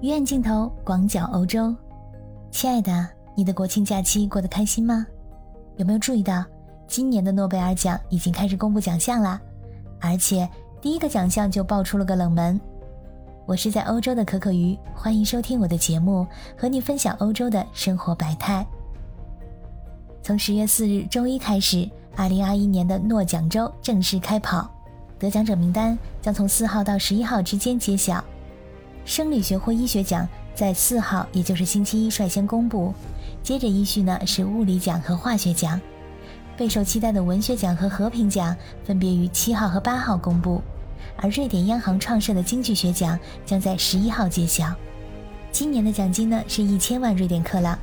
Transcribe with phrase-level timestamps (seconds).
[0.00, 1.74] 鱼眼镜头，广角欧洲，
[2.50, 5.06] 亲爱的，你的国庆假期过得开心吗？
[5.76, 6.42] 有没有注意到，
[6.86, 9.38] 今年的诺贝尔奖已经开始公布奖项啦？
[10.00, 10.48] 而且
[10.80, 12.58] 第一个奖项就爆出了个冷门。
[13.44, 16.26] 我是在欧洲的可可鱼，欢迎收听我的节目，
[16.56, 18.66] 和你分享欧洲的生活百态。
[20.22, 21.86] 从十月四日周一开始，
[22.16, 24.66] 二零二一年的诺奖周正式开跑，
[25.18, 28.24] 得奖者名单将从四号到十一号之间揭晓。
[29.10, 32.94] 生理学或医学奖在四号，也就是星期一率先公布，
[33.42, 35.80] 接着依序呢是物理奖和化学奖。
[36.56, 38.54] 备受期待的文学奖和和平奖
[38.84, 40.62] 分别于七号和八号公布，
[41.16, 44.72] 而瑞典央行创设的经济学奖将在十一号揭晓。
[45.50, 47.76] 今年的奖金呢是一千万瑞典克朗，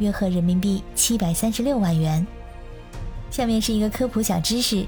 [0.00, 2.26] 约合人民币七百三十六万元。
[3.30, 4.84] 下面是一个科普小知识。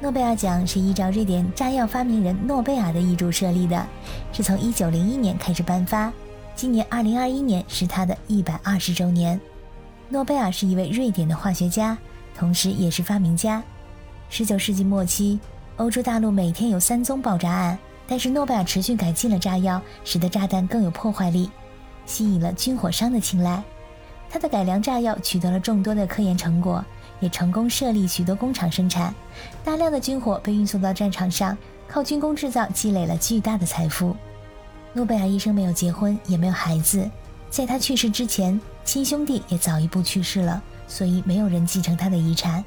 [0.00, 3.84] 诺贝尔奖是依照瑞典炸药发明人诺贝尔的遗嘱设立的，
[4.32, 6.12] 是从1901年开始颁发。
[6.54, 9.40] 今年2021年是他的一百二十周年。
[10.08, 11.98] 诺贝尔是一位瑞典的化学家，
[12.36, 13.60] 同时也是发明家。
[14.30, 15.40] 19世纪末期，
[15.78, 21.50] 欧洲大陆每天有三宗爆炸案，但是诺贝尔持续改进了炸药，使得炸弹更有破坏力，
[22.06, 23.60] 吸引了军火商的青睐。
[24.30, 26.84] 他的改良炸药取得了众多的科研成果。
[27.20, 29.14] 也成功设立许多工厂生产，
[29.64, 34.16] 大量的军火被运送到战场上，靠军工制造积累了巨大的财富。
[34.92, 37.08] 诺贝尔一生没有结婚，也没有孩子，
[37.50, 42.64] 在他去世之前，亲兄弟也早一步去世了，所以没有人继承他的遗产。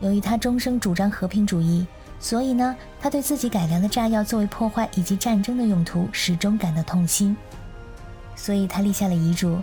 [0.00, 1.86] 由于他终生主张和平主义，
[2.18, 7.36] 所以呢，他对自己改良的炸药作为破坏以及战争的用途始终感到痛心，
[8.34, 9.58] 所以他立下了遗嘱，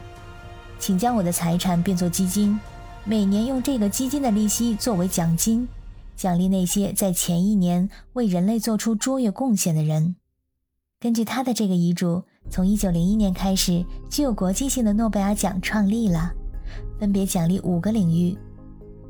[0.80, 2.60] 请将我的财产变作基金。
[3.06, 5.68] 每年用这个基金的利息作为奖金，
[6.16, 10.16] 奖励那些在前一年为人类做出卓越贡献的人。
[11.02, 16.32] 根据他的这个遗嘱，从1901年开始，具有国际性的诺贝尔奖创立了，
[16.98, 18.38] 分别奖励五个领域：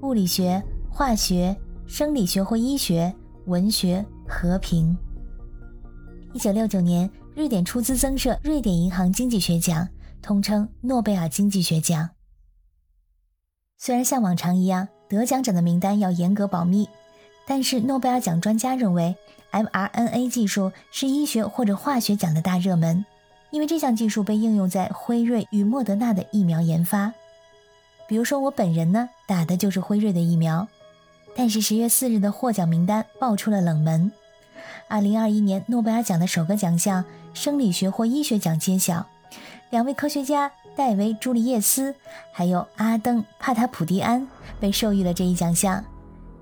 [0.01, 3.13] 物理学、化学、生理学或医学、
[3.45, 4.97] 文学、和平。
[6.33, 9.87] 1969年，瑞典出资增设瑞典银行经济学奖，
[10.19, 12.09] 通称诺贝尔经济学奖。
[13.85, 16.87] 虽然像往常一样，得奖者的名单要严格保密，
[17.45, 19.13] 但是诺贝尔奖专家认为
[19.51, 23.03] ，mRNA 技术是医学或者化学奖的大热门，
[23.49, 27.11] 因为这项技术被应用在辉瑞与莫德纳的疫苗研发。
[28.07, 30.65] 比如说我本人呢，打的就是辉瑞的疫苗。
[31.35, 34.09] 但是十月四日的获奖名单爆出了冷门，
[34.87, 37.03] 二零二一年诺贝尔奖的首个奖项——
[37.35, 39.05] 生理学或医学奖揭晓，
[39.71, 40.49] 两位科学家。
[40.75, 41.93] 戴维·朱利叶斯
[42.31, 44.27] 还有阿登·帕塔普蒂安
[44.59, 45.83] 被授予了这一奖项，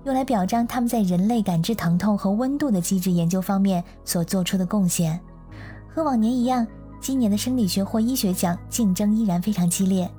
[0.04, 5.20] 用来表彰他们在人类感知疼痛和温度的机制研究方面所做出的贡献。
[5.94, 6.66] 和往年一样，
[6.98, 10.10] 今年的生理学或医学奖竞争依然非常激烈。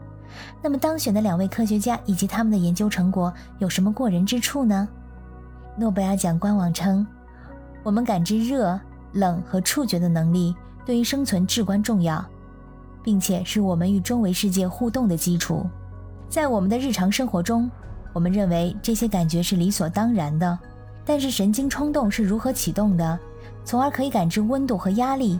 [0.62, 4.88] 那么，当选的两位科学家以及他们的研究成果有什么过人之处呢？
[5.76, 7.06] 诺贝尔奖官网称
[7.82, 8.80] ：“我们感知热、
[9.14, 12.24] 冷和触觉的能力对于生存至关重要。”
[13.04, 15.66] 并且是我们与周围世界互动的基础。
[16.30, 17.70] 在我们的日常生活中，
[18.14, 20.58] 我们认为这些感觉是理所当然的。
[21.06, 23.20] 但是神经冲动是如何启动的，
[23.66, 25.38] 从而可以感知温度和压力？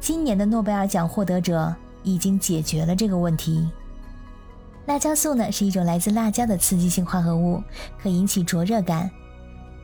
[0.00, 3.68] 今年的诺贝尔奖获得者已经解决了这个问题。
[4.86, 7.62] 辣椒素呢是一种来自辣椒的刺激性化合物，
[8.02, 9.08] 可引起灼热感。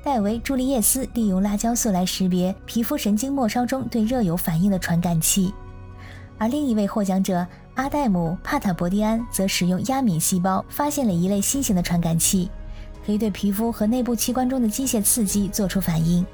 [0.02, 5.54] 戴维·朱利叶斯利用辣椒素来识别皮肤神经末梢中对热有反应的传感器。
[6.38, 12.50] 而另一位获奖者阿戴姆·帕塔博蒂安则使用压敏细胞发现了一类新型的传感器，
[13.04, 16.24] 可以对皮肤和内部器官中的机械刺激做出反应。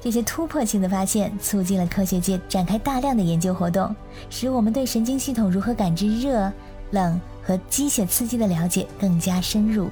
[0.00, 3.94] 这些突破性的发现促进了科学界展开大量的研究活动，
[4.30, 6.52] 使我们对神经系统如何感知热、
[6.92, 9.88] 冷和机械刺激的了解更加深入。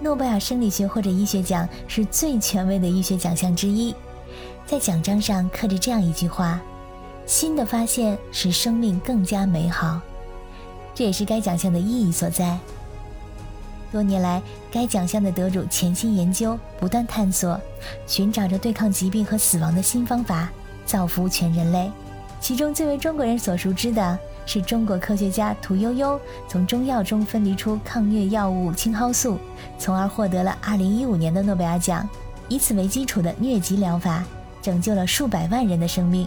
[0.00, 3.92] 诺贝尔生理学或者医学奖是最权威的医学奖项之一，
[4.66, 6.60] 在奖章上刻着这样一句话。
[7.28, 10.00] 新的发现使生命更加美好，
[10.94, 12.58] 这也是该奖项的意义所在。
[13.92, 14.40] 多年来，
[14.72, 17.60] 该奖项的得主潜心研究，不断探索，
[18.06, 20.50] 寻找着对抗疾病和死亡的新方法，
[20.86, 21.92] 造福全人类。
[22.40, 29.36] 其中最为中国人所熟知的是中国科学家屠呦呦从中药中分离出抗疟药物青蒿素，
[29.78, 32.08] 从而获得了2015年的诺贝尔奖。
[32.48, 34.24] 以此为基础的疟疾疗法，
[34.62, 36.26] 拯救了数百万人的生命。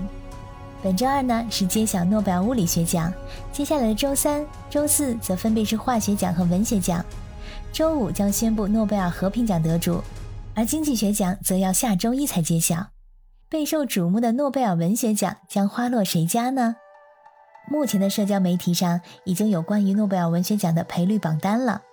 [0.83, 3.13] 本周二呢是揭晓诺贝尔物理学奖，
[3.51, 7.05] 接下来的周三、周四则分别是化学奖和文学奖，
[7.71, 10.01] 周五将宣布诺贝尔和平奖得主，
[10.55, 12.87] 而经济学奖则要下周一才揭晓。
[13.47, 16.77] 备受瞩目的诺贝尔文学奖将花落谁家呢？
[17.69, 21.83] 目前的社交媒体上已经有关于诺贝尔文学奖的赔率榜单了。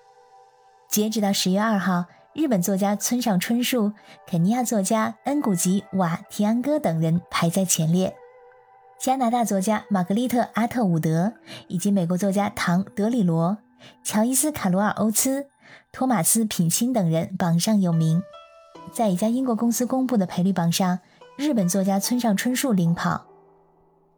[0.88, 3.92] 截止到十月二号，日本作家村上春树、
[4.26, 8.16] 肯尼亚作家恩古吉瓦提安戈等人排在前列。
[9.00, 11.34] 加拿大作家玛格丽特阿特伍德
[11.68, 13.58] 以及美国作家唐德里罗、
[14.02, 15.46] 乔伊斯卡罗尔欧兹、
[15.92, 18.20] 托马斯品钦等人榜上有名。
[18.92, 20.98] 在一家英国公司公布的赔率榜上，
[21.36, 23.24] 日本作家村上春树领跑。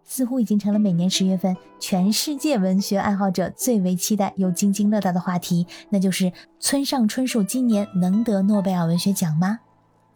[0.03, 9.61] 似乎已经成了每年十月份全世界文学爱好者最为期待又津津乐道的话题，那就是村上春树今年能得诺贝尔文学奖吗？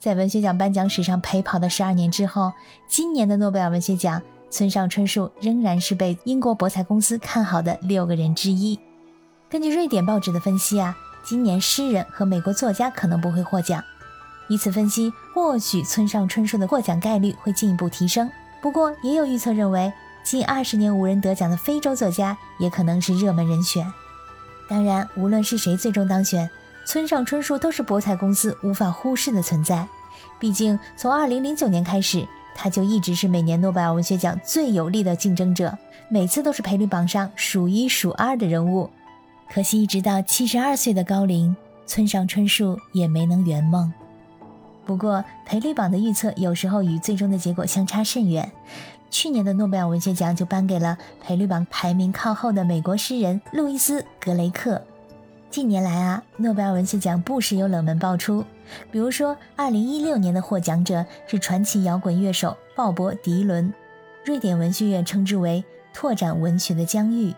[0.00, 2.52] 在文学奖颁奖史上陪跑的十二年之后，
[2.88, 4.20] 今年的诺贝尔文学奖，
[4.54, 8.78] 村上春树仍然是被英国博彩公司看好的六个人之一。
[9.50, 13.82] 根据瑞典报纸的分析啊，今年诗人和美国作家可能不会获奖，
[14.46, 18.30] 以此分析，或许村上春树的获奖概率会进一步提升。
[18.62, 19.92] 不过，也有预测认为，
[20.22, 23.84] 近二十年无人得奖的非洲作家也可能是热门人选。
[24.68, 26.48] 当然，无论是谁最终当选，
[26.86, 29.88] 村上春树都是博彩公司无法忽视的存在。
[30.38, 32.24] 毕竟，从二零零九年开始，
[32.54, 35.76] 他就一直是每年诺贝尔文学奖最有力的竞争者，
[36.08, 38.88] 每次都是赔率榜上数一数二的人物。
[39.50, 41.54] 可惜，一直到七十二岁的高龄，
[41.86, 43.92] 村上春树也没能圆梦。
[44.86, 48.50] 不过，赔率榜的预测有时候与最终的结果相差甚远。
[49.10, 54.82] 去年的诺贝尔文学奖就颁给了赔率榜排名靠后的美国诗人路易斯·格雷克。
[55.50, 58.44] 近年来啊，诺贝尔文学奖不时有冷门爆出，
[58.90, 63.72] 比如说2016年的获奖者是传奇摇滚乐手鲍勃·迪伦，
[64.24, 65.64] 瑞典文学院称之为
[65.94, 67.34] “拓展文学的疆域”。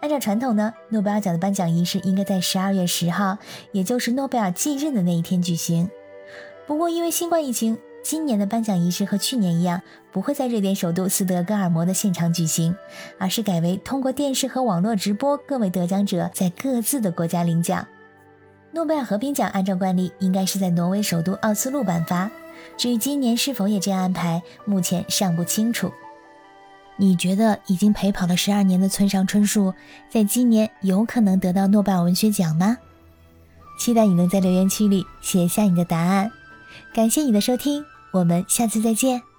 [0.00, 3.38] 按照传统呢，诺贝尔奖的颁奖仪式应该在12月10号，
[3.70, 5.88] 也就是诺贝尔忌日的那一天举行。
[6.66, 9.80] 不过，因为新冠疫情，今年的颁奖仪式和去年一样，
[10.10, 12.74] 不会在瑞典首都斯德哥尔摩的现场举行，
[13.18, 17.86] 而是改为通过电视和网络直播，各位得奖者在各自的国家领奖。
[18.74, 22.30] 诺贝尔和平奖按照惯例应该是在挪威首都奥斯陆颁发，
[22.76, 25.92] 至于今年是否也这样安排，目前尚不清楚。
[26.96, 29.74] 你觉得已经陪跑了十二年的村上春树，
[30.08, 32.78] 在今年有可能得到诺贝尔文学奖吗？
[33.78, 36.30] 期待你能在留言区里写下你的答案。
[36.94, 39.31] 感谢你的收听，我们下次再见。